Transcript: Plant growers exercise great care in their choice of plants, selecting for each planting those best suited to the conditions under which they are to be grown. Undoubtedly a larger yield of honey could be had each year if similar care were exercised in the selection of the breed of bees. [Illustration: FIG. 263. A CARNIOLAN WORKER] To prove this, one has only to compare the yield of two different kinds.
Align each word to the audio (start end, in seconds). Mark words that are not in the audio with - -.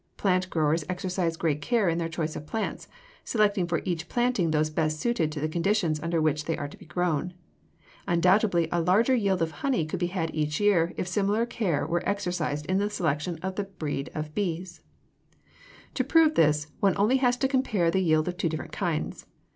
Plant 0.17 0.49
growers 0.49 0.83
exercise 0.89 1.37
great 1.37 1.61
care 1.61 1.87
in 1.87 1.99
their 1.99 2.09
choice 2.09 2.35
of 2.35 2.47
plants, 2.47 2.87
selecting 3.23 3.67
for 3.67 3.83
each 3.85 4.09
planting 4.09 4.49
those 4.49 4.71
best 4.71 4.99
suited 4.99 5.31
to 5.31 5.39
the 5.39 5.47
conditions 5.47 5.99
under 5.99 6.19
which 6.19 6.45
they 6.45 6.57
are 6.57 6.67
to 6.67 6.75
be 6.75 6.87
grown. 6.87 7.35
Undoubtedly 8.07 8.67
a 8.71 8.81
larger 8.81 9.13
yield 9.13 9.43
of 9.43 9.51
honey 9.51 9.85
could 9.85 9.99
be 9.99 10.07
had 10.07 10.33
each 10.33 10.59
year 10.59 10.91
if 10.97 11.07
similar 11.07 11.45
care 11.45 11.85
were 11.85 12.01
exercised 12.09 12.65
in 12.65 12.79
the 12.79 12.89
selection 12.89 13.37
of 13.43 13.57
the 13.57 13.63
breed 13.65 14.09
of 14.15 14.33
bees. 14.33 14.81
[Illustration: 15.89 15.91
FIG. 15.93 15.93
263. 15.93 15.93
A 15.93 15.93
CARNIOLAN 15.93 15.93
WORKER] 15.93 15.93
To 15.93 16.03
prove 16.03 16.33
this, 16.33 16.67
one 16.79 16.93
has 16.93 16.99
only 16.99 17.19
to 17.37 17.47
compare 17.47 17.91
the 17.91 17.99
yield 18.01 18.27
of 18.27 18.37
two 18.37 18.49
different 18.49 18.71
kinds. 18.71 19.27